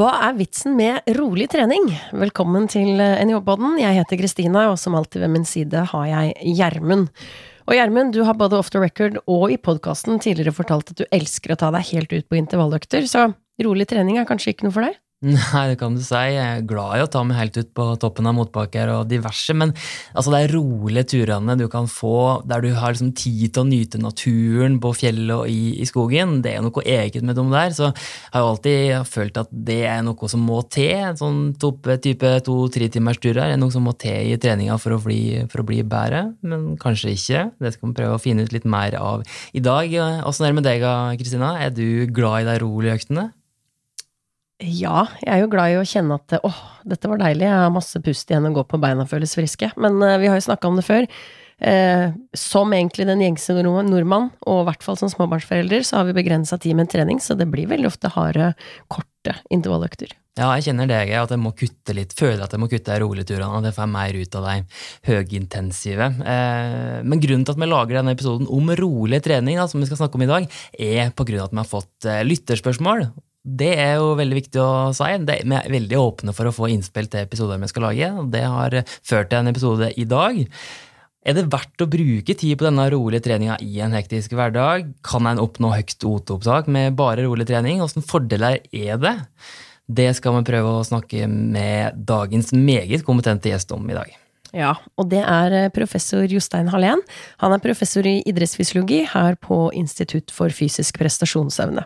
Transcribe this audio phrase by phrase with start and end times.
[0.00, 1.90] Hva er vitsen med rolig trening?
[2.16, 3.74] Velkommen til NIH-podden.
[3.82, 7.10] Jeg heter Kristina, og som alltid ved min side har jeg Gjermund.
[7.68, 11.04] Og Gjermund, du har både off the record og i podkasten tidligere fortalt at du
[11.12, 13.26] elsker å ta deg helt ut på intervalløkter, så
[13.60, 14.96] rolig trening er kanskje ikke noe for deg?
[15.20, 16.16] Nei, det kan du si.
[16.16, 19.52] Jeg er glad i å ta meg helt ut på toppen av motbakker og diverse,
[19.52, 19.74] men
[20.16, 23.98] altså, de rolige turene du kan få der du har liksom tid til å nyte
[24.00, 27.74] naturen på fjellet og i, i, skogen, det er noe eget med dem der.
[27.76, 31.10] Så jeg har jo alltid følt at det er noe som må til.
[31.20, 35.42] Sånn type to-tre timers turer er noe som må til i treninga for å, bli,
[35.52, 37.42] for å bli bedre, men kanskje ikke.
[37.60, 39.92] Det skal vi prøve å finne ut litt mer av i dag.
[40.24, 40.88] Åssen er det med deg,
[41.20, 41.58] Kristina?
[41.60, 43.26] Er du glad i de rolige øktene?
[44.60, 47.72] Ja, jeg er jo glad i å kjenne at åh, dette var deilig, jeg har
[47.72, 49.70] masse pust igjen å gå på beina føles friske.
[49.80, 51.06] Men uh, vi har jo snakka om det før.
[51.60, 56.16] Uh, som egentlig den gjengse nordmann, og i hvert fall som småbarnsforelder, så har vi
[56.16, 58.52] begrensa tid med trening, så det blir veldig ofte harde,
[58.92, 60.12] korte intervalløkter.
[60.38, 63.00] Ja, jeg kjenner det, at jeg må kutte litt, føler at jeg må kutte de
[63.02, 64.54] rolige turene, at jeg får mer ut av de
[65.10, 66.06] høyintensive.
[66.22, 69.88] Eh, men grunnen til at vi lager denne episoden om rolig trening, da, som vi
[69.90, 70.46] skal snakke om i dag,
[70.78, 74.92] er på grunn av at vi har fått lytterspørsmål det er jo veldig viktig å
[74.96, 75.08] si.
[75.24, 78.12] Vi er veldig åpne for å få innspill til episoder vi skal lage.
[78.20, 80.42] og Det har ført til en episode i dag.
[81.20, 84.92] Er det verdt å bruke tid på denne rolige treninga i en hektisk hverdag?
[85.04, 87.80] Kan en oppnå høyt OT-opptak med bare rolig trening?
[87.80, 89.16] Hvilke fordeler er det?
[89.90, 94.19] Det skal vi prøve å snakke med dagens meget kompetente gjest om i dag.
[94.56, 97.02] Ja, og det er eh, professor Jostein Hallén.
[97.42, 101.84] Han er professor i idrettsfysiologi her på Institutt for fysisk prestasjonsevne.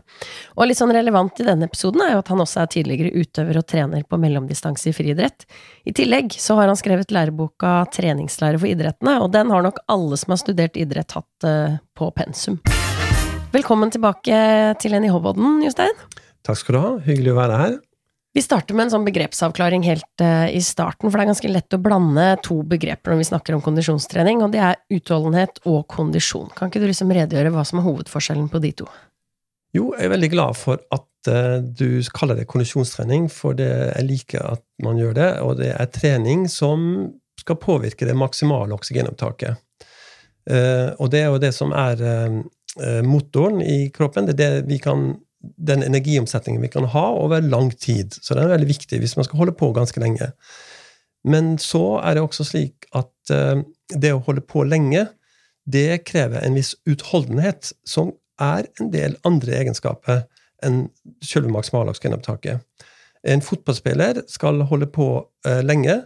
[0.56, 3.60] Og litt sånn relevant i denne episoden er jo at han også er tidligere utøver
[3.60, 5.44] og trener på mellomdistanse i friidrett.
[5.84, 10.16] I tillegg så har han skrevet læreboka Treningslære for idrettene, og den har nok alle
[10.20, 12.62] som har studert idrett, hatt uh, på pensum.
[13.54, 14.36] Velkommen tilbake
[14.82, 15.92] til NIH-podden, Jostein.
[16.44, 16.94] Takk skal du ha.
[17.04, 17.76] Hyggelig å være her.
[18.34, 21.76] Vi starter med en sånn begrepsavklaring helt uh, i starten, for det er ganske lett
[21.76, 26.48] å blande to begreper når vi snakker om kondisjonstrening, og det er utholdenhet og kondisjon.
[26.56, 28.88] Kan ikke du liksom redegjøre hva som er hovedforskjellen på de to?
[29.74, 34.08] Jo, jeg er veldig glad for at uh, du kaller det kondisjonstrening, for det, jeg
[34.08, 36.88] liker at man gjør det, og det er trening som
[37.38, 39.62] skal påvirke det maksimale oksygenopptaket.
[40.50, 42.02] Uh, og det er jo det som er
[43.06, 44.26] motoren i kroppen.
[44.26, 45.12] Det er det vi kan
[45.56, 48.14] den energiomsetningen vi kan ha over lang tid.
[48.20, 50.32] Så det er veldig viktig hvis man skal holde på ganske lenge.
[51.24, 55.06] Men så er det også slik at uh, det å holde på lenge,
[55.64, 58.12] det krever en viss utholdenhet, som
[58.42, 60.26] er en del andre egenskaper
[60.64, 60.86] enn
[61.24, 62.60] selve maksimaldagsgenopptaket.
[63.24, 66.02] En fotballspiller skal holde på uh, lenge,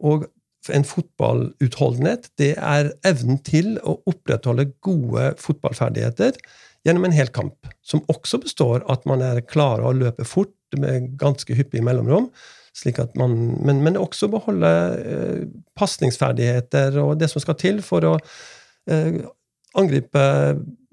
[0.00, 0.24] og
[0.70, 6.38] en fotballutholdenhet det er evnen til å opprettholde gode fotballferdigheter
[6.86, 11.12] gjennom en hel kamp, som også består at man er klar å løpe fort med
[11.20, 12.30] ganske hyppige mellomrom.
[12.76, 14.70] Slik at man, men, men også beholde
[15.04, 15.42] eh,
[15.76, 18.14] pasningsferdigheter og det som skal til for å
[18.88, 19.20] eh,
[19.78, 20.24] angripe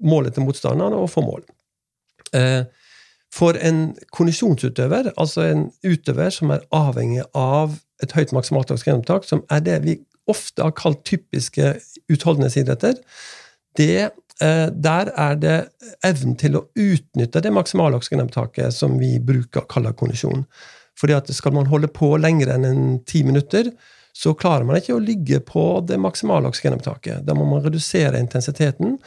[0.04, 1.46] målet til motstanderen og få mål.
[2.36, 2.62] Eh,
[3.32, 9.44] for en kondisjonsutøver, altså en utøver som er avhengig av et høyt maksimalt gjennomtak, som
[9.52, 9.96] er det vi
[10.30, 11.76] ofte har kalt typiske
[12.10, 12.98] utholdenhetsidretter,
[13.78, 15.56] det der er det
[16.06, 20.46] evnen til å utnytte det maksimale oksygenopptaket som vi bruker kaller kondisjon.
[21.00, 23.70] Fordi at Skal man holde på lenger enn en ti minutter,
[24.12, 27.24] så klarer man ikke å ligge på det maksimale oksygenopptaket.
[27.24, 28.98] Da må man redusere intensiteten.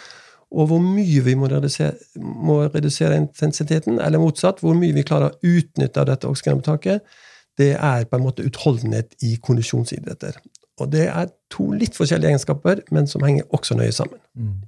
[0.53, 5.31] Og hvor mye vi må redusere, må redusere intensiteten, eller motsatt, hvor mye vi klarer
[5.33, 7.05] å utnytte av dette oksygenopptaket,
[7.57, 10.37] det er på en måte utholdenhet i kondisjonsidretter.
[10.81, 14.21] Og det er to litt forskjellige egenskaper, men som henger også nøye sammen.
[14.37, 14.61] Mm.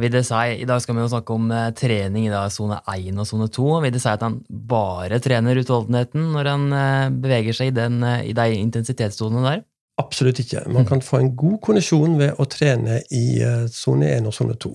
[0.00, 3.18] Vil det si, I dag skal vi jo snakke om eh, trening i sone 1
[3.20, 3.66] og sone 2.
[3.84, 7.98] Vil det si at han bare trener utholdenheten når han eh, beveger seg i, den,
[8.08, 9.66] eh, i de intensitetssonene der?
[10.00, 10.64] Absolutt ikke.
[10.72, 14.70] Man kan få en god kondisjon ved å trene i sone 1 og sone 2.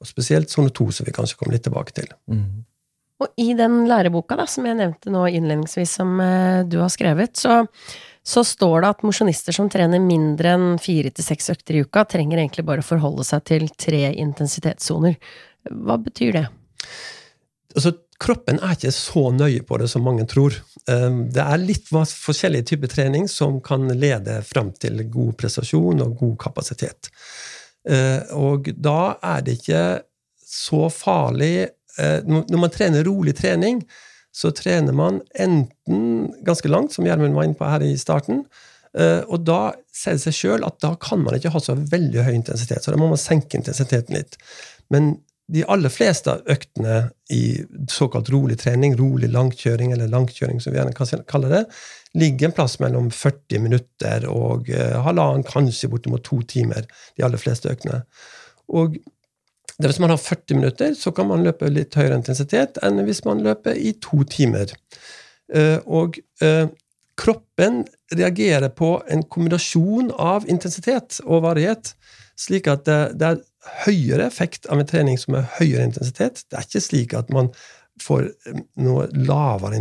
[0.00, 2.08] Og spesielt sone 2, som vi kanskje kommer litt tilbake til.
[2.32, 2.64] Mm.
[3.20, 6.16] Og i den læreboka da, som jeg nevnte nå innledningsvis, som
[6.68, 7.60] du har skrevet, så
[8.26, 12.02] så står det at mosjonister som trener mindre enn fire til seks økter i uka,
[12.10, 15.14] trenger egentlig bare å forholde seg til tre intensitetssoner.
[15.70, 16.42] Hva betyr det?
[17.76, 17.92] Altså,
[18.22, 20.56] kroppen er ikke så nøye på det som mange tror.
[20.90, 26.18] Ehm, det er litt forskjellige typer trening som kan lede fram til god prestasjon og
[26.18, 27.12] god kapasitet.
[27.86, 29.84] Ehm, og da er det ikke
[30.46, 31.68] så farlig
[31.98, 33.80] eh, Når man trener rolig trening,
[34.36, 38.44] så trener man enten ganske langt, som Gjermund var inne på her i starten,
[38.98, 39.60] eh, og da
[39.94, 42.92] sier det seg sjøl at da kan man ikke ha så veldig høy intensitet, så
[42.92, 44.36] da må man senke intensiteten litt.
[44.92, 45.14] Men
[45.52, 51.22] de aller fleste øktene i såkalt rolig trening, rolig langkjøring, eller langkjøring som vi gjerne
[51.30, 51.62] kaller det,
[52.18, 57.38] ligger en plass mellom 40 minutter og uh, halvannen, kanskje bortimot to timer, de aller
[57.38, 58.02] fleste øktene.
[58.74, 58.98] Og
[59.82, 63.42] hvis man har 40 minutter, så kan man løpe litt høyere intensitet enn hvis man
[63.44, 64.72] løper i to timer.
[65.52, 66.66] Uh, og uh,
[67.16, 67.84] kroppen
[68.14, 71.94] reagerer på en kombinasjon av intensitet og varighet,
[72.36, 73.44] slik at det, det er
[73.86, 76.44] høyere effekt av en trening som er høyere intensitet.
[76.46, 77.50] Det er ikke slik at man
[78.02, 79.80] får eh, noe lavere,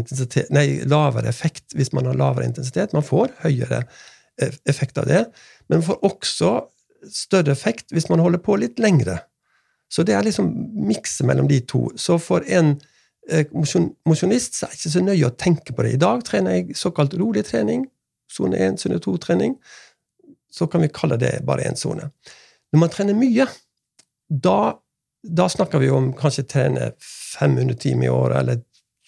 [0.56, 2.96] nei, lavere effekt hvis man har lavere intensitet.
[2.96, 3.84] Man får høyere
[4.42, 5.26] eh, effekt av det,
[5.68, 6.54] men man får også
[7.12, 9.20] større effekt hvis man holder på litt lengre.
[9.96, 10.50] Så det er liksom
[10.90, 11.86] mikset mellom de to.
[11.96, 12.74] Så for en
[13.32, 15.94] eh, mosjonist er det ikke så nøye å tenke på det.
[15.96, 17.86] I dag trener jeg såkalt rolig trening,
[18.32, 19.56] sone 1, sone 2-trening.
[20.52, 22.10] Så kan vi kalle det bare én sone.
[22.74, 23.48] Når man trener mye,
[24.28, 24.76] da,
[25.24, 28.64] da snakker vi om kanskje trene 500 timer i året, eller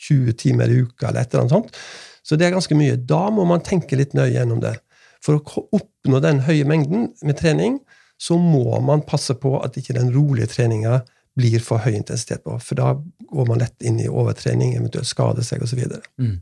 [0.07, 1.79] 20 timer i uka, eller et eller annet sånt.
[2.23, 2.95] Så det er ganske mye.
[3.09, 4.77] Da må man tenke litt nøye gjennom det.
[5.23, 7.81] For å oppnå den høye mengden med trening,
[8.17, 11.01] så må man passe på at ikke den rolige treninga
[11.37, 12.55] blir for høy intensitet på.
[12.63, 12.95] For da
[13.27, 15.83] går man lett inn i overtrening, eventuelt skade seg osv.
[16.17, 16.39] Mm.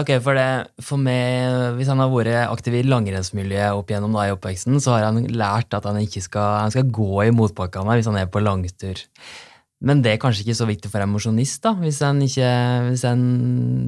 [0.00, 0.40] Ok, for,
[0.82, 1.06] for
[1.78, 5.22] Hvis han har vært aktiv i langrennsmiljøet opp igjennom da, i oppveksten, så har han
[5.30, 9.06] lært at han ikke skal, han skal gå i motbakkene hvis han er på langtur.
[9.82, 12.50] Men det er kanskje ikke så viktig for en mosjonist, da, hvis en ikke
[12.88, 13.24] hvis en,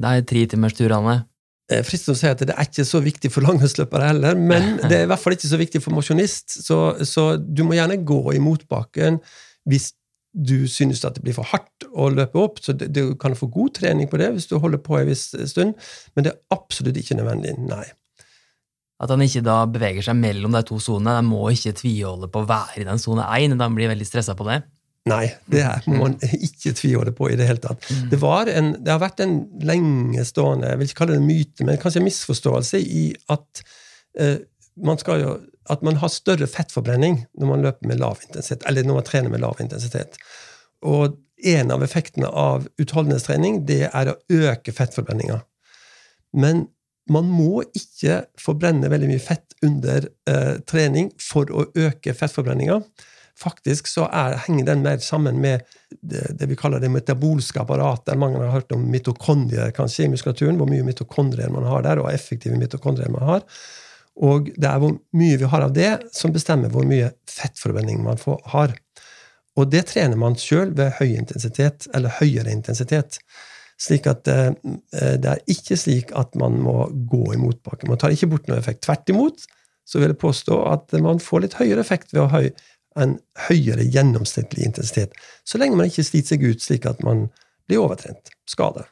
[0.03, 1.21] det er tretimersturene?
[1.65, 4.99] Eh, fristende å si at det er ikke så viktig for langrennsløpere heller, men det
[4.99, 6.59] er i hvert fall ikke så viktig for mosjonist.
[6.61, 6.79] Så,
[7.09, 9.17] så, du må gjerne gå i motbakken
[9.69, 9.93] hvis
[10.35, 13.77] du synes at det blir for hardt å løpe opp, så du kan få god
[13.77, 15.77] trening på det hvis du holder på en viss stund,
[16.13, 17.55] men det er absolutt ikke nødvendig.
[17.65, 17.85] Nei.
[19.01, 21.17] At han ikke da beveger seg mellom de to sonene.
[21.17, 23.57] Han må ikke tviholde på å være i den sone 1.
[23.57, 24.61] Da han blir veldig stressa på det.
[25.05, 27.83] Nei, det må man ikke tviholde på i det hele tatt.
[27.91, 28.05] Mm.
[28.09, 28.19] Det,
[28.57, 31.77] en, det, har vært en lenge stående, jeg vil ikke kalle det en myte, men
[31.81, 33.03] kanskje en misforståelse i
[33.35, 33.61] at
[34.21, 34.39] uh,
[34.85, 35.35] man jo
[35.69, 39.33] at man har større fettforbrenning når man løper med lav intensitet, eller når man trener
[39.33, 40.17] med lav intensitet.
[40.85, 41.15] Og
[41.45, 45.39] en av effektene av utholdenhetstrening det er å øke fettforbrenninga.
[46.37, 46.67] Men
[47.11, 52.79] man må ikke forbrenne veldig mye fett under eh, trening for å øke fettforbrenninga.
[53.35, 55.65] Faktisk så er, henger den mer sammen med
[55.99, 58.15] det, det, vi kaller det metabolske apparatet.
[58.19, 62.13] Mange har hørt om mitokondrier kanskje i muskulaturen, hvor mye mitokondrier man har der, og
[62.13, 63.43] effektive mitokondrier man har.
[64.23, 68.21] Og det er hvor mye vi har av det, som bestemmer hvor mye fettforbrenning man
[68.21, 68.77] får, har.
[69.59, 73.19] Og det trener man sjøl ved høy intensitet, eller høyere intensitet.
[73.81, 74.55] Slik at eh,
[75.19, 77.89] det er ikke slik at man må gå i motbakke.
[77.91, 78.85] Man tar ikke bort noe effekt.
[78.87, 79.43] Tvert imot
[79.85, 82.41] så vil jeg påstå at man får litt høyere effekt ved å ha
[82.95, 83.17] en
[83.49, 87.27] høyere gjennomsnittlig intensitet, så lenge man ikke sliter seg ut slik at man
[87.67, 88.31] blir overtrent.
[88.47, 88.85] Skade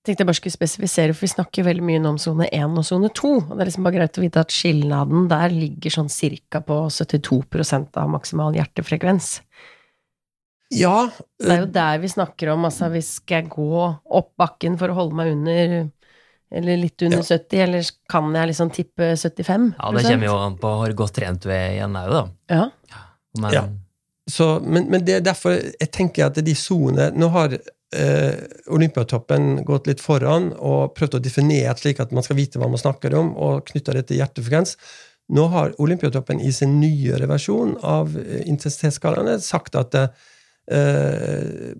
[0.00, 3.10] tenkte jeg bare skulle spesifisere, for vi snakker veldig mye om sone 1 og sone
[3.16, 3.32] 2.
[3.42, 6.82] Og det er liksom bare greit å vite at skilnaden der ligger sånn cirka på
[6.88, 9.38] 72% av maksimal hjertefrekvens.
[10.72, 11.10] Ja.
[11.40, 14.92] Det er jo der vi snakker om, altså hvis skal jeg gå opp bakken for
[14.92, 15.80] å holde meg under
[16.50, 17.38] eller litt under ja.
[17.38, 21.14] 70, eller kan jeg liksom tippe 75 Ja, det kommer jo an på hvor godt
[21.20, 22.22] trent du er igjen òg, da.
[22.50, 22.64] Ja.
[23.38, 23.64] Men, ja.
[24.30, 28.40] Så, men, men, det er derfor jeg tenker at de sonene Nå har eh,
[28.70, 32.80] Olympiatoppen gått litt foran og prøvd å definere slik at man skal vite hva man
[32.80, 34.76] snakker om, og knytta det til hjertefrekvens.
[35.34, 41.74] Nå har Olympiatoppen i sin nyere versjon av eh, intensitetsskalaene sagt at, eh,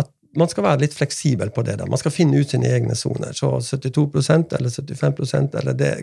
[0.00, 1.78] at man skal være litt fleksibel på det.
[1.80, 1.88] da.
[1.88, 3.32] Man skal finne ut sine egne soner.
[3.36, 5.94] Så 72% eller 75% eller det,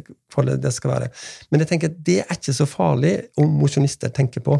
[0.62, 1.12] det skal være.
[1.50, 4.57] Men jeg tenker at det er ikke så farlig om mosjonister tenker på.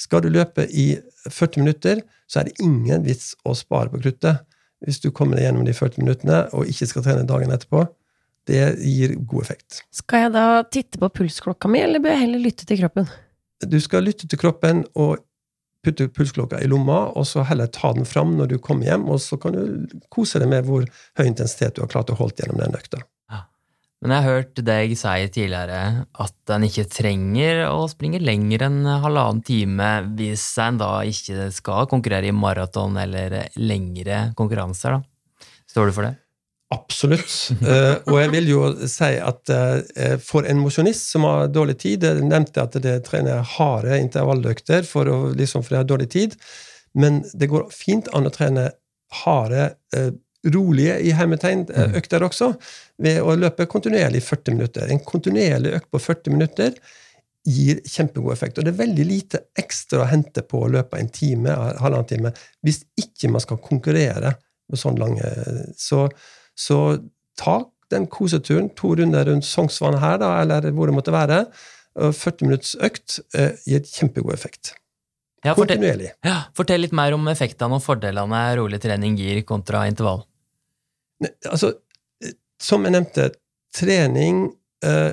[0.00, 0.94] Skal du løpe i
[1.28, 4.46] 40 minutter, så er det ingen vits å spare på kruttet
[4.80, 7.84] hvis du kommer deg gjennom de 40 minuttene og ikke skal trene dagen etterpå.
[8.48, 9.82] Det gir god effekt.
[9.92, 13.10] Skal jeg da titte på pulsklokka mi, eller bør jeg heller lytte til kroppen?
[13.60, 15.20] Du skal lytte til kroppen og
[15.84, 19.20] putte pulsklokka i lomma, og så heller ta den fram når du kommer hjem, og
[19.20, 20.88] så kan du kose deg med hvor
[21.20, 23.04] høy intensitet du har klart å holde gjennom den økta.
[24.00, 25.80] Men jeg har hørt deg si tidligere
[26.24, 31.88] at en ikke trenger å springe lenger enn halvannen time hvis en da ikke skal
[31.90, 34.96] konkurrere i maraton eller lengre konkurranser.
[34.96, 35.50] da.
[35.68, 36.14] Står du for det?
[36.70, 37.34] Absolutt.
[37.60, 42.06] Uh, og jeg vil jo si at uh, for en mosjonist som har dårlig tid
[42.06, 46.38] Jeg nevnte at det trener harde intervalløkter for å, liksom, for jeg ha dårlig tid.
[46.94, 48.70] Men det går fint an å trene
[49.24, 50.12] harde uh,
[50.54, 51.98] rolige i hermetegn eh, mm.
[52.00, 52.52] økter også,
[53.02, 54.88] ved å løpe kontinuerlig 40 minutter.
[54.88, 56.76] En kontinuerlig økt på 40 minutter
[57.48, 58.58] gir kjempegod effekt.
[58.58, 62.32] Og det er veldig lite ekstra å hente på å løpe en time, halvannen time,
[62.66, 64.34] hvis ikke man skal konkurrere
[64.70, 65.26] med sånn lange
[65.74, 66.04] Så,
[66.54, 67.00] så
[67.40, 71.44] ta den koseturen, to runder rundt Sognsvann her, da, eller hvor det måtte være.
[71.98, 74.76] 40 minutts økt eh, gir kjempegod effekt.
[75.42, 76.12] Ja, fortell, Kontinuerlig.
[76.22, 80.22] ja, fortell litt mer om effektene og fordelene rolig trening gir kontra intervall.
[81.28, 81.74] Altså,
[82.60, 83.30] som jeg nevnte,
[83.76, 84.46] trening
[84.84, 85.12] eh,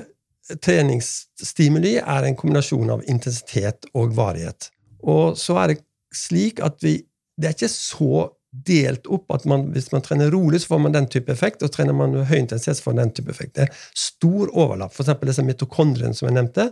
[0.64, 4.70] Treningsstimuli er en kombinasjon av intensitet og varighet.
[5.04, 5.82] Og så er det
[6.16, 7.02] slik at vi
[7.38, 8.22] Det er ikke så
[8.66, 11.70] delt opp at man, hvis man trener rolig, så får man den type effekt, og
[11.70, 13.52] trener man høy intensitet, så får man den type effekt.
[13.54, 14.96] Det er stor overlapp.
[14.96, 16.64] Eksempel disse mitokondriene som jeg nevnte,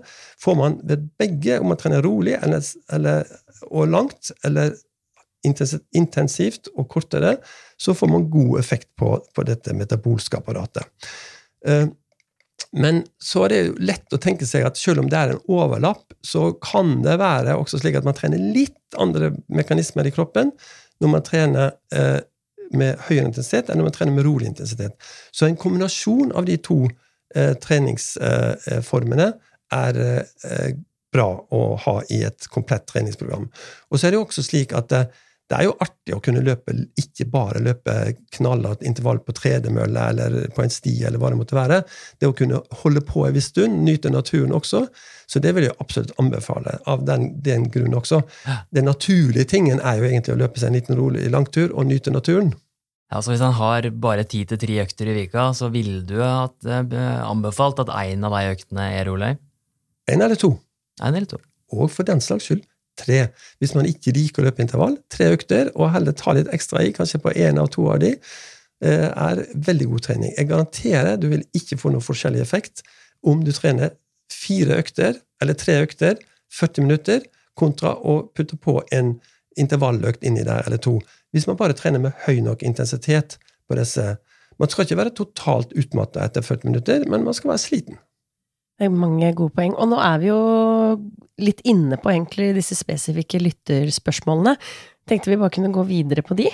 [0.43, 2.67] får man ved begge, om man trener rolig eller,
[2.97, 3.31] eller,
[3.69, 4.75] og langt, eller
[5.47, 7.37] intensivt og kortere,
[7.77, 10.89] så får man god effekt på, på dette metabolske apparatet.
[11.67, 11.89] Uh,
[12.77, 15.43] men så er det jo lett å tenke seg at selv om det er en
[15.53, 20.53] overlapp, så kan det være også slik at man trener litt andre mekanismer i kroppen
[21.03, 22.21] når man trener eh,
[22.77, 24.97] med høyere intensitet enn når man trener med rolig intensitet.
[25.33, 26.83] Så en kombinasjon av de to
[27.37, 29.31] eh, treningsformene
[29.77, 30.71] er eh,
[31.13, 33.47] bra å ha i et komplett treningsprogram.
[33.91, 34.93] Og så er det jo også slik at
[35.47, 37.95] det, er jo artig å kunne løpe, ikke bare løpe
[38.35, 41.81] knallhardt intervall på tredemølle eller på en sti, eller hva det måtte være.
[42.19, 44.87] Det å kunne holde på en viss stund, nyte naturen også.
[45.31, 48.25] Så det vil jeg absolutt anbefale, av den, den grunn også.
[48.75, 52.15] Den naturlige tingen er jo egentlig å løpe seg en liten rolig langtur og nyte
[52.15, 52.55] naturen.
[53.13, 56.17] Ja, så Hvis han har bare ti til tre økter i vika, så ville du
[56.27, 59.37] at, eh, anbefalt at én av de øktene er rolig?
[60.11, 60.59] Én eller to.
[61.01, 61.39] En eller to.
[61.71, 62.65] Og for den slags skyld
[62.99, 63.21] tre.
[63.61, 66.93] Hvis man ikke liker å løpe intervall, tre økter, og heller ta litt ekstra i,
[66.97, 68.15] kanskje på én av to av de,
[68.83, 70.35] eh, er veldig god trening.
[70.37, 72.83] Jeg garanterer du vil ikke få noen forskjellig effekt
[73.25, 73.95] om du trener
[74.33, 76.17] fire økter, eller tre økter,
[76.53, 77.27] 40 minutter,
[77.57, 79.17] kontra å putte på en
[79.57, 80.99] intervalløkt inni der, eller to.
[81.33, 83.39] Hvis man bare trener med høy nok intensitet
[83.69, 84.17] på disse
[84.57, 87.99] Man skal ikke være totalt utmatta etter 40 minutter, men man skal være sliten.
[88.77, 89.73] Det er mange gode poeng.
[89.81, 90.41] Og nå er vi jo
[91.41, 94.57] litt inne på egentlig disse spesifikke lytterspørsmålene.
[95.09, 96.51] Tenkte vi bare kunne gå videre på de.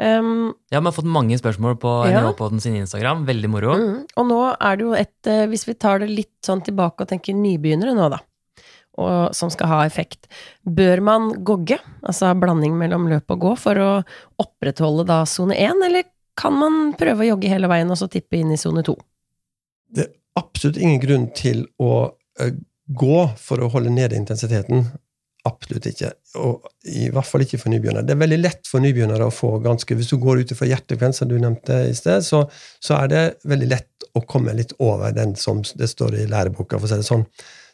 [0.00, 2.22] Um, ja, vi har fått mange spørsmål på Ja.
[2.62, 3.26] Sin Instagram.
[3.26, 3.74] Veldig moro.
[3.76, 7.04] mm, og nå er det jo et eh, Hvis vi tar det litt sånn tilbake
[7.04, 8.20] og tenker nybegynnere nå, da,
[8.96, 10.26] og som skal ha effekt,
[10.64, 13.90] bør man gogge, altså blanding mellom løp og gå, for å
[14.40, 18.38] opprettholde da sone 1, eller kan man prøve å jogge hele veien og så tippe
[18.40, 18.96] inn i sone 2?
[19.90, 20.06] det
[20.38, 22.10] absolutt ingen grunn til å
[22.40, 22.52] eh,
[22.86, 24.88] gå for å holde nede intensiteten.
[25.48, 26.10] Absolutt ikke.
[26.42, 28.04] Og i hvert fall ikke for nybegynnere.
[28.04, 31.22] Det er veldig lett for nybegynnere å få ganske Hvis du går ut fra hjertefrekvens,
[31.22, 32.44] som du nevnte i sted, så,
[32.82, 36.78] så er det veldig lett å komme litt over den som det står i læreboka,
[36.78, 37.24] for å si det sånn.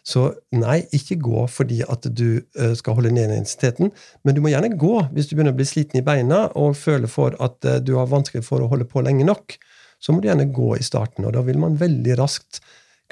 [0.07, 3.91] Så nei, ikke gå fordi at du eh, skal holde ned intensiteten,
[4.23, 7.11] men du må gjerne gå hvis du begynner å bli sliten i beina og føler
[7.11, 9.57] for at eh, du har vanskelig for å holde på lenge nok.
[10.03, 12.61] Så må du gjerne gå i starten, og da vil man veldig raskt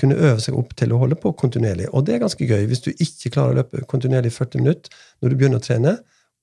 [0.00, 1.86] kunne øve seg opp til å holde på kontinuerlig.
[1.94, 5.04] Og det er ganske gøy hvis du ikke klarer å løpe kontinuerlig i 40 minutter
[5.22, 5.94] når du begynner å trene,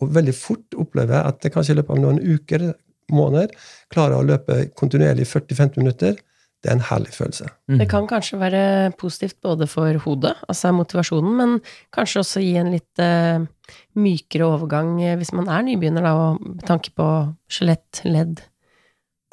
[0.02, 2.72] og veldig fort opplever at det kanskje i løpet av noen uker,
[3.12, 3.52] måneder,
[3.92, 6.20] klarer å løpe kontinuerlig i 40-50 minutter.
[6.62, 7.48] Det er en herlig følelse.
[7.72, 7.80] Mm.
[7.82, 8.64] Det kan kanskje være
[9.02, 11.56] positivt både for hodet, altså motivasjonen, men
[11.94, 13.42] kanskje også gi en litt uh,
[13.98, 17.08] mykere overgang eh, hvis man er nybegynner, da, og med tanke på
[17.52, 18.44] skjelett, ledd.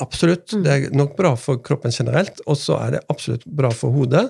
[0.02, 0.55] Absolutt.
[0.55, 0.62] Mm.
[0.64, 4.28] Det er nok bra for kroppen generelt, og så er det absolutt bra for hodet.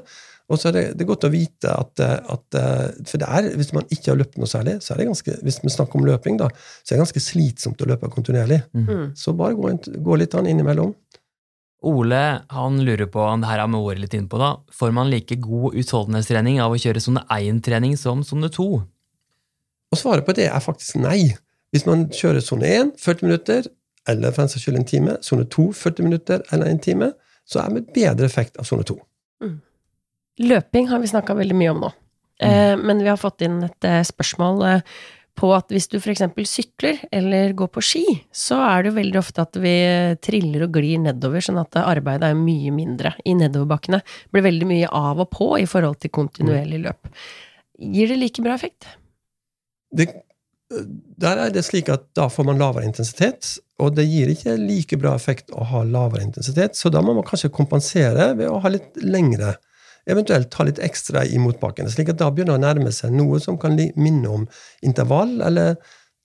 [0.48, 2.56] Og så er det, det er godt å vite at, at
[3.04, 5.58] For det er, hvis man ikke har løpt noe særlig, så er det ganske Hvis
[5.60, 6.48] vi snakker om løping, da,
[6.80, 8.62] så er det ganske slitsomt å løpe kontinuerlig.
[8.72, 9.10] Mm.
[9.12, 9.74] Så bare gå,
[10.08, 10.94] gå litt an innimellom.
[11.86, 15.12] Ole han lurer på, det her har vi vært litt inne på da, får man
[15.12, 18.66] like god utholdenhetstrening av å kjøre sone 1-trening som sone 2?
[19.88, 21.36] Og svaret på det er faktisk nei.
[21.70, 23.68] Hvis man kjører sone 1 40 minutter,
[24.08, 27.12] eller for en saks skyld en time, sone 2 40 minutter eller en time,
[27.48, 28.98] så er det bedre effekt av sone 2.
[30.38, 31.94] Løping har vi snakka veldig mye om nå.
[32.40, 34.98] Eh, men vi har fått inn et eh, spørsmål eh,
[35.38, 36.22] på at hvis du f.eks.
[36.50, 39.74] sykler eller går på ski, så er det jo veldig ofte at vi
[40.22, 44.00] triller og glir nedover, sånn at arbeidet er mye mindre i nedoverbakkene.
[44.02, 47.10] Det blir veldig mye av og på i forhold til kontinuerlig løp.
[47.78, 48.90] Gir det like bra effekt?
[49.94, 50.08] det,
[50.68, 54.98] der er det slik at da får man lavere intensitet, og det gir ikke like
[55.00, 58.72] bra effekt å ha lavere intensitet, så da må man kanskje kompensere ved å ha
[58.74, 59.54] litt lengre,
[60.08, 61.88] eventuelt ta litt ekstra i motbakken.
[61.90, 64.46] slik at da begynner det å nærme seg noe som kan minne om
[64.84, 65.76] intervall, eller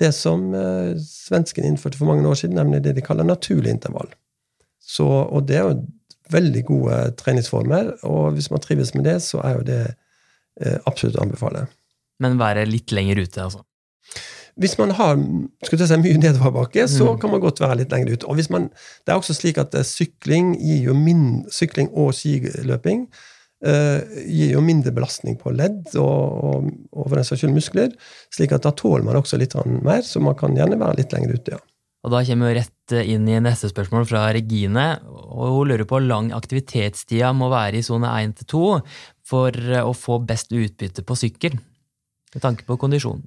[0.02, 4.10] det som eh, svenskene innførte for mange år siden, nemlig det de kaller naturlig intervall.
[4.80, 5.84] Så, og det er jo
[6.34, 9.84] veldig gode treningsformer, og hvis man trives med det, så er jo det
[10.88, 11.68] absolutt å anbefale.
[12.24, 13.64] Men være litt lenger ute, altså.
[14.60, 15.18] Hvis man har
[15.66, 17.20] skulle si, mye nedoverbakke, så Mm.
[17.20, 18.28] kan man godt være litt lenger ute.
[18.30, 18.70] Og hvis man,
[19.06, 23.08] det er også slik at eh, sykling, gir jo min, sykling og skiløping
[23.66, 27.94] uh, gir jo mindre belastning på ledd og, og, og for den saks skyld muskler.
[28.36, 31.34] slik at da tåler man også litt mer, så man kan gjerne være litt lenger
[31.34, 31.52] ute.
[31.58, 31.62] ja.
[32.04, 35.00] Og da kommer vi rett inn i neste spørsmål fra Regine.
[35.08, 38.64] og Hun lurer på hvor lang aktivitetstida må være i sone 1 til 2
[39.24, 41.56] for å få best utbytte på sykkel,
[42.36, 43.24] med tanke på kondisjon.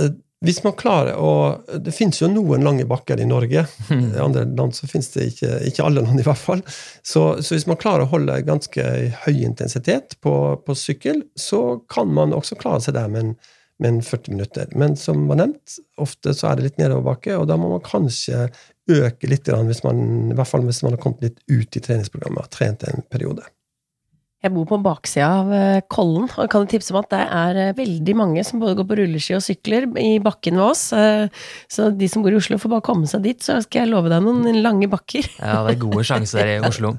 [0.00, 3.62] Eh, Hvis man klarer å Det finnes jo noen lange bakker i Norge.
[3.94, 6.64] I andre land så finnes det ikke, ikke alle land, i hvert fall.
[7.06, 8.86] Så, så hvis man klarer å holde ganske
[9.22, 10.34] høy intensitet på,
[10.66, 13.32] på sykkel, så kan man også klare seg der med en,
[13.78, 14.74] med en 40 minutter.
[14.74, 18.48] Men som var nevnt, ofte så er det litt nedoverbakke, og da må man kanskje
[18.90, 22.48] øke litt, hvis man, i hvert fall hvis man har kommet litt ut i treningsprogrammet
[22.48, 23.46] og trent en periode.
[24.42, 27.74] Jeg bor på baksida av eh, Kollen, og kan tipse om at det er eh,
[27.78, 30.80] veldig mange som både går på rulleski og sykler i bakken ved oss.
[30.98, 31.28] Eh,
[31.70, 34.10] Så de som bor i Oslo, får bare komme seg dit, så skal jeg love
[34.10, 35.28] deg noen lange bakker.
[35.38, 36.90] Ja, det er gode sjanser i Oslo.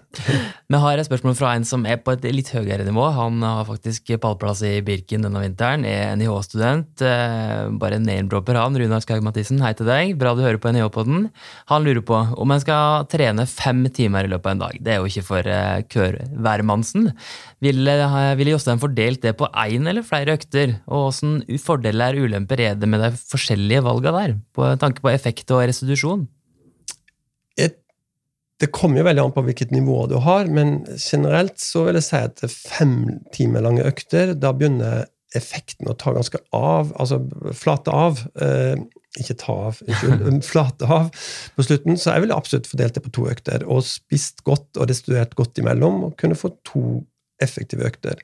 [0.72, 3.10] Vi har et spørsmål fra en som er på et litt høyere nivå.
[3.18, 7.04] Han har faktisk pallplass i Birken denne vinteren, er NIH-student.
[7.04, 8.80] Bare Bare name-dropper han.
[8.80, 10.16] Runar Skaug Mathisen, hei til deg.
[10.18, 11.28] Bra du hører på NIH-podden.
[11.70, 14.80] Han lurer på om en skal trene fem timer i løpet av en dag.
[14.80, 15.52] Det er jo ikke for
[15.94, 17.12] kørværmannsen.
[17.64, 17.94] Ville,
[18.40, 20.78] ville Jostein fordelt det på én eller flere økter?
[20.90, 24.36] Og åssen fordeler og ulemper er det med de forskjellige valga der?
[24.56, 26.26] På tanke på effekt og restitusjon?
[27.62, 27.78] Et,
[28.60, 32.10] det kommer jo veldig an på hvilket nivå du har, men generelt så vil jeg
[32.10, 32.98] si at fem
[33.36, 37.22] timer lange økter, da begynner effekten å ta ganske av, altså
[37.58, 38.22] flate av.
[38.44, 38.84] Eh,
[39.22, 41.10] ikke ta av, unnskyld, flate av
[41.54, 41.98] på slutten.
[42.02, 45.62] Så jeg ville absolutt fordelt det på to økter, og spist godt og restituert godt
[45.62, 47.04] imellom, og kunne få to
[47.44, 48.24] effektive økter.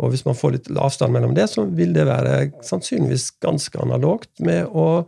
[0.00, 4.32] Og hvis man får litt avstand mellom det, så vil det være sannsynligvis ganske analogt
[4.40, 5.04] med å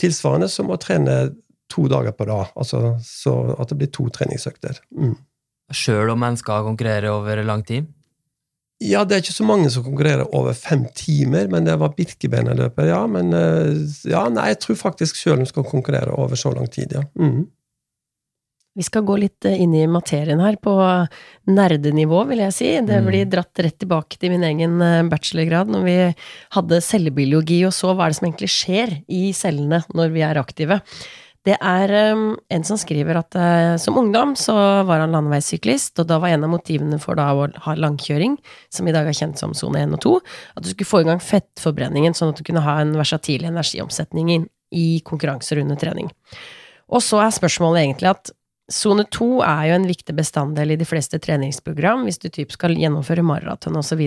[0.00, 1.34] tilsvarende som å trene
[1.70, 2.52] to dager på rad.
[2.58, 4.80] Altså så at det blir to treningsøkter.
[4.96, 5.14] Mm.
[5.70, 7.90] Sjøl om en skal konkurrere over lang tid?
[8.80, 12.86] Ja, det er ikke så mange som konkurrerer over fem timer, men det var Birkebeinerløpet,
[12.88, 13.02] ja.
[13.12, 13.74] Men eh,
[14.08, 17.04] ja, nei, jeg tror faktisk sjøl de skal konkurrere over så lang tid, ja.
[17.20, 17.44] Mm.
[18.78, 20.72] Vi skal gå litt eh, inn i materien her, på
[21.50, 22.68] nerdenivå, vil jeg si.
[22.86, 23.06] Det Mm.
[23.08, 25.96] blir dratt rett tilbake til min egen eh, bachelorgrad, når vi
[26.54, 30.38] hadde cellebiologi og så hva er det som egentlig skjer i cellene når vi er
[30.38, 30.80] aktive.
[31.42, 33.32] Det er um, en som skriver at
[33.80, 34.52] som ungdom så
[34.84, 38.34] var han landeveissyklist, og da var en av motivene for da å ha langkjøring,
[38.68, 40.12] som i dag er kjent som sone 1 og 2,
[40.58, 44.44] at du skulle få i gang fettforbrenningen, sånn at du kunne ha en versatil energiomsetning
[44.76, 46.12] i konkurranser under trening.
[46.92, 48.34] Og så er spørsmålet egentlig at
[48.70, 52.76] Sone 2 er jo en viktig bestanddel i de fleste treningsprogram, hvis du typ skal
[52.78, 54.04] gjennomføre maraton osv.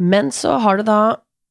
[0.00, 1.00] Men så har det da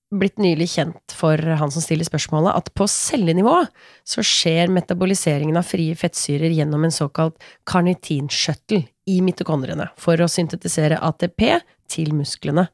[0.10, 3.60] blitt nylig kjent for han som stiller spørsmålet, at på cellenivå
[4.08, 7.38] så skjer metaboliseringen av frie fettsyrer gjennom en såkalt
[7.70, 11.46] karnitinskjøttel i mitokondriene for å syntetisere ATP
[11.90, 12.66] til musklene.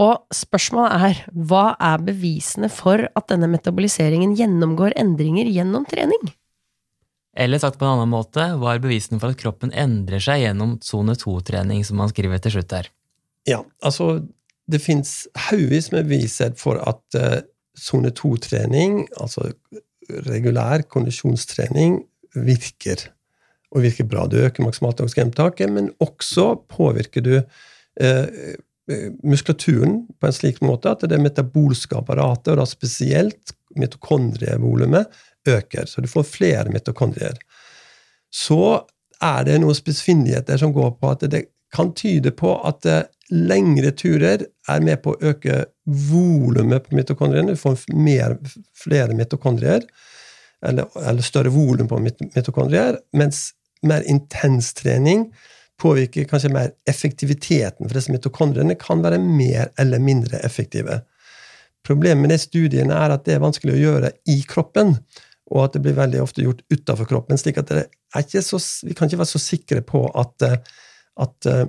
[0.00, 6.30] Og spørsmålet er, hva er bevisene for at denne metaboliseringen gjennomgår endringer gjennom trening?
[7.36, 10.78] Eller sagt på en annen måte, hva er bevisene for at kroppen endrer seg gjennom
[10.84, 12.90] sone 2-trening, som man skriver til slutt her?
[13.48, 14.16] Ja, altså
[14.70, 17.20] det fins haugevis med beviser for at
[17.78, 19.52] sone uh, 2-trening, altså
[20.26, 22.00] regulær kondisjonstrening,
[22.34, 23.08] virker.
[23.70, 24.26] Og virker bra.
[24.26, 28.26] Du øker maksimalt oksygenopptaket, men også påvirker du uh,
[29.22, 35.06] muskulaturen på en slik måte at det metabolske apparatet, og da spesielt mitokondrievolumet,
[35.48, 35.86] øker.
[35.86, 37.38] Så du får flere mitokondrier.
[38.30, 38.82] Så
[39.20, 42.86] er det noen spissfindigheter som går på at det kan tyde på at
[43.30, 45.64] lengre turer er med på å øke
[46.10, 47.54] volumet på mitokondriene.
[47.54, 48.36] Du får mer,
[48.74, 49.86] flere mitokondrier,
[50.66, 53.50] eller, eller større volum på mitokondrier, mens
[53.86, 55.28] mer intens trening
[55.80, 61.00] påvirker kanskje mer effektiviteten, for disse mitokondriene kan være mer eller mindre effektive.
[61.86, 64.98] Problemet med de studiene er at det er vanskelig å gjøre i kroppen,
[65.50, 67.38] og at det blir veldig ofte gjort utafor kroppen.
[67.38, 70.46] slik at det så, Vi kan ikke være så sikre på at,
[71.18, 71.66] at uh,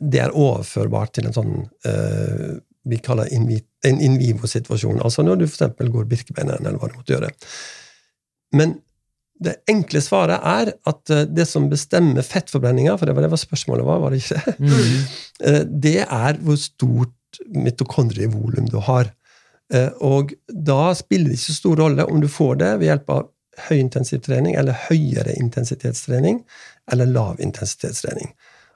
[0.00, 1.54] det er overførbart til en sånn
[1.86, 2.52] uh,
[2.82, 3.46] vi kaller in,
[3.86, 5.02] en in vivo-situasjon.
[5.06, 5.70] Altså når du f.eks.
[5.78, 7.30] går Birkebeineren, eller hva du måtte gjøre.
[8.58, 8.80] Men
[9.42, 14.02] det enkle svaret er at det som bestemmer fettforbrenninga, for det var det spørsmålet var,
[14.02, 14.54] var det ikke?
[14.58, 14.98] Mm.
[15.86, 19.10] Det er hvor stort mitokondrievolum du har.
[20.04, 23.28] Og da spiller det ikke så stor rolle om du får det ved hjelp av
[23.68, 26.42] høyintensivtrening eller høyere intensitetstrening
[26.92, 28.32] eller lav intensitetstrening.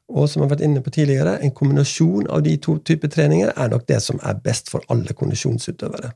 [0.07, 3.51] Og som jeg har vært inne på tidligere, en kombinasjon av de to typer treninger
[3.57, 6.13] er nok det som er best for alle kondisjonsutøvere.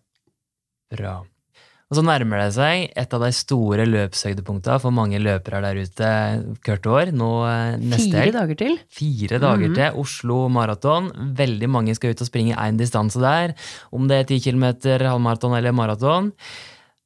[0.94, 1.16] Bra.
[1.90, 6.10] Og så nærmer det seg et av de store løpshøydepunktene for mange løpere der ute
[6.62, 7.10] hvert år.
[7.10, 8.76] Nå eh, neste Fire dager til.
[8.94, 9.74] Fire dager Mhm.
[9.74, 11.10] til Oslo Maraton.
[11.34, 13.54] Veldig mange skal ut og springe én distanse der.
[13.92, 14.68] Om det er 10 km,
[15.02, 16.30] halvmaraton eller maraton.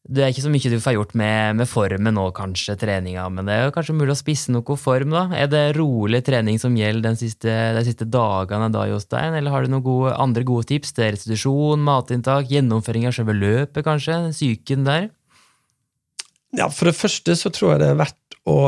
[0.05, 3.47] Det er ikke så mye du får gjort med, med formen nå, kanskje, treninga, men
[3.49, 5.23] det er jo kanskje mulig å spisse noe form, da.
[5.33, 9.73] Er det rolig trening som gjelder siste, de siste dagene da, Jostein, eller har du
[9.73, 14.21] noen gode, andre gode tips til restitusjon, matinntak, gjennomføring av selve løpet, kanskje?
[14.37, 15.09] Psyken der?
[16.55, 18.59] Ja, For det første så tror jeg det er verdt å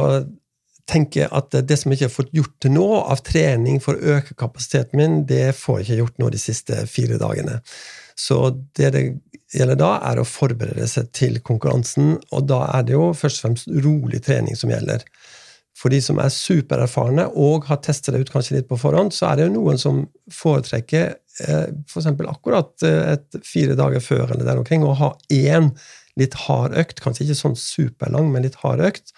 [0.89, 4.17] tenke at det som jeg ikke har fått gjort til nå av trening for å
[4.17, 7.61] øke kapasiteten min, det får jeg ikke gjort nå de siste fire dagene.
[8.17, 8.39] Så
[8.77, 9.05] det er det
[9.55, 13.47] gjelder da, er å forberede seg til konkurransen, og da er det jo først og
[13.47, 15.05] fremst rolig trening som gjelder.
[15.77, 19.29] For de som er supererfarne og har testet det ut kanskje litt på forhånd, så
[19.29, 22.09] er det jo noen som foretrekker eh, f.eks.
[22.09, 25.75] akkurat eh, et fire dager før eller der omkring å ha én
[26.17, 29.13] litt hard økt, kanskje ikke sånn superlang, men litt hard økt,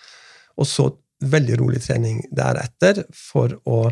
[0.58, 0.90] og så
[1.22, 3.84] veldig rolig trening deretter for å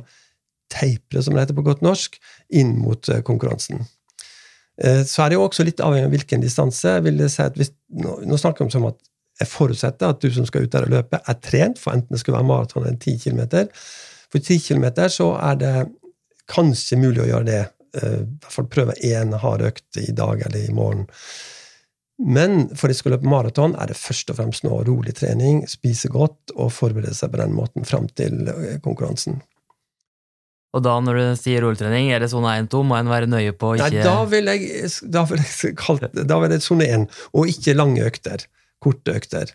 [0.73, 2.19] teipre, som det heter på godt norsk,
[2.51, 3.87] inn mot eh, konkurransen.
[4.83, 6.97] Eh, Så er det jo også litt avhengig av hvilken distanse.
[7.05, 8.99] Vil det si at hvis, nå, nå snakker vi om at
[9.41, 12.23] jeg forutsetter at du som skal ut der og løpe, er trent, for enten det
[12.23, 13.43] skal være maraton eller 10 km.
[14.33, 15.75] For 10 km så er det
[16.49, 17.65] kanskje mulig å gjøre det.
[17.97, 21.07] eh, I hvert fall prøve én hard økt i dag eller i morgen.
[22.19, 26.09] Men for de skal løpe maraton, er det først og fremst nå rolig trening, spise
[26.09, 29.43] godt og forberede seg på den måten fram til eh, konkurransen.
[30.77, 32.83] Og da når du sier rulletrening, er det sone 1-2?
[32.85, 36.41] Må en være nøye på ikke Nei, da vil jeg, da vil jeg kalt, da
[36.43, 38.45] vil jeg sone 1, og ikke lange økter.
[38.83, 39.55] Korte økter.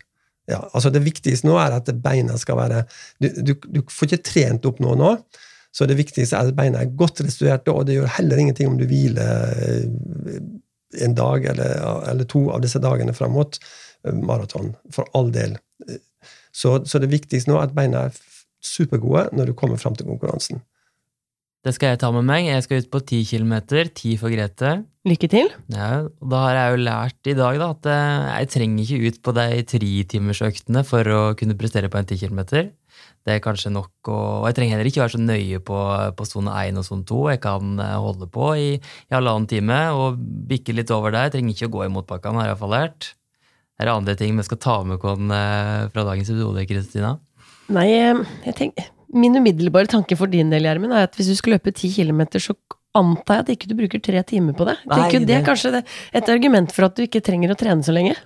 [0.50, 2.80] Ja, altså Det viktigste nå er at beina skal være
[3.22, 5.12] Du, du, du får ikke trent opp noe nå,
[5.72, 8.80] så det viktigste er at beina er godt restituerte, og det gjør heller ingenting om
[8.80, 10.42] du hviler eh,
[11.06, 11.78] en dag eller,
[12.10, 14.74] eller to av disse dagene fram mot eh, maraton.
[14.92, 15.56] For all del.
[16.52, 18.20] Så, så det viktigste nå er at beina er
[18.62, 20.60] supergode når du kommer fram til konkurransen.
[21.62, 22.48] Det skal jeg ta med meg.
[22.48, 24.70] Jeg skal ut på 10 km, 10 for Grete.
[25.06, 25.50] Lykke til.
[25.70, 29.10] Ja, og da har jeg jo lært i dag da, at eh, jeg trenger ikke
[29.10, 32.40] ut på de tretimersøktene for å kunne prestere på en 10 km.
[33.22, 35.78] Det er kanskje nok, og og jeg trenger heller ikke være så nøye på,
[36.18, 37.20] på sone 1 og sone 2.
[37.30, 40.18] Jeg kan eh, holde på i, i halvannen time og
[40.50, 41.28] bikke litt over der.
[41.28, 43.12] Jeg trenger ikke å gå i motbakkene, har jeg iallfall lært.
[43.78, 47.14] Er det andre ting vi skal ta med oss eh, fra dagens episode, Kristina?
[47.70, 51.56] Nei, jeg tenker, min umiddelbare tanke for din del, Gjermund, er at hvis du skal
[51.56, 52.56] løpe ti kilometer, så
[52.96, 54.76] antar jeg at ikke du bruker tre timer på det.
[54.90, 55.22] Nei, det...
[55.28, 58.16] det er kanskje det, et argument for at du ikke trenger å trene så lenge.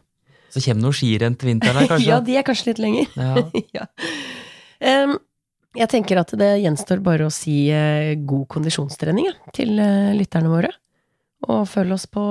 [0.54, 2.08] Så kommer noen skirenn til vinteren her, kanskje?
[2.12, 3.10] ja, de er kanskje litt lenger.
[3.18, 3.46] Ja.
[3.78, 3.86] ja.
[4.80, 5.16] Um,
[5.76, 10.48] jeg tenker at det gjenstår bare å si eh, god kondisjonstrening ja, til eh, lytterne
[10.52, 10.70] våre.
[11.52, 12.22] Og følg oss på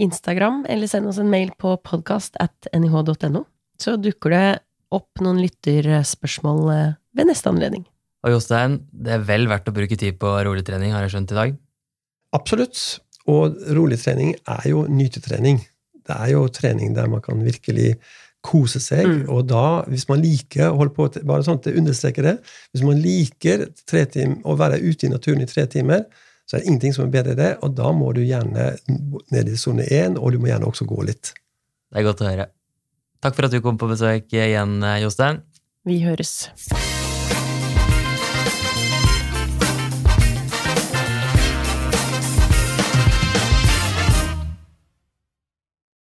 [0.00, 3.44] Instagram, eller send oss en mail på podcast at nih.no.
[3.76, 4.46] Så dukker det
[4.96, 7.84] opp noen lytterspørsmål eh, ved neste anledning.
[8.26, 11.32] Og Jostein, det er vel verdt å bruke tid på rolig trening, har jeg skjønt
[11.32, 11.56] i dag?
[12.34, 12.80] Absolutt.
[13.30, 15.60] Og rolig trening er jo nytetrening.
[16.06, 17.94] Det er jo trening der man kan virkelig
[18.46, 19.06] kose seg.
[19.06, 19.22] Mm.
[19.30, 22.34] Og da, hvis man liker å holde på bare sånn at jeg understreker det,
[22.74, 26.06] hvis man liker tre tim, å være ute i naturen i tre timer,
[26.46, 28.72] så er det ingenting som er bedre enn det, og da må du gjerne
[29.34, 31.32] ned i sone én, og du må gjerne også gå litt.
[31.90, 32.50] Det er godt å høre.
[33.22, 35.42] Takk for at du kom på besøk igjen, Jostein.
[35.86, 36.44] Vi høres.